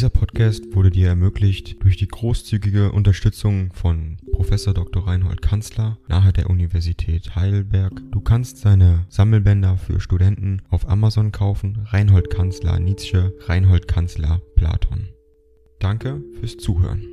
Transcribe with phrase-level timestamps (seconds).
[0.00, 5.06] Dieser Podcast wurde dir ermöglicht durch die großzügige Unterstützung von Professor Dr.
[5.06, 7.92] Reinhold Kanzler nahe der Universität Heidelberg.
[8.10, 11.86] Du kannst seine Sammelbänder für Studenten auf Amazon kaufen.
[11.90, 15.10] Reinhold Kanzler Nietzsche, Reinhold Kanzler Platon.
[15.80, 17.04] Danke fürs Zuhören.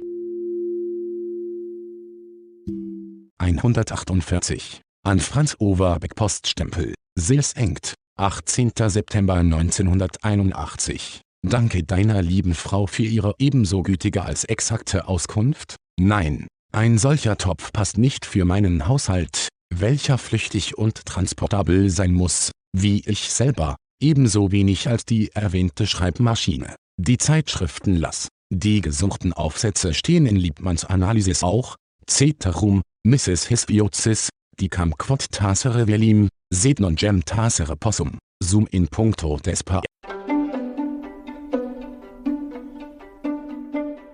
[3.39, 8.71] 148 an Franz Overbeck Poststempel, Silsengt, 18.
[8.87, 11.26] September 1981.
[11.43, 15.75] Danke deiner lieben Frau für ihre ebenso gütige als exakte Auskunft.
[15.99, 22.51] Nein, ein solcher Topf passt nicht für meinen Haushalt, welcher flüchtig und transportabel sein muss,
[22.75, 26.75] wie ich selber, ebenso wenig als die erwähnte Schreibmaschine.
[26.99, 31.75] Die Zeitschriften Lass, die gesuchten Aufsätze stehen in Liebmanns Analysis auch,
[32.09, 33.47] Ceterum, Mrs.
[33.47, 34.29] Hispiotis,
[34.59, 39.81] die quod tacere velim, sed non gem tacere possum, sum in puncto despa.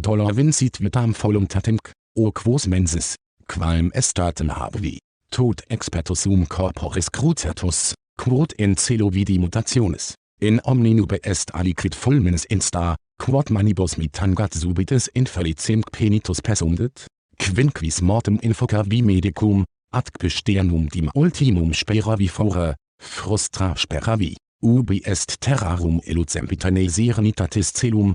[0.00, 3.16] dolor vincit vitam voluntatemc, o quos mensis,
[3.48, 4.98] qualm estatem habevi,
[5.30, 11.94] tot expertus sum corporis crucertus, quod in celo vidi mutationis, in omni nube est aliquid
[11.94, 17.06] fulminis insta, quod manibus mitangat subitus infelicem penitus persundet,
[17.38, 25.40] quinquis mortem infoca vi medicum, ad besternum dim ultimum speravi fora, frustra speravi, ubi est
[25.40, 28.14] terrarum elucempitane serenitatis celum,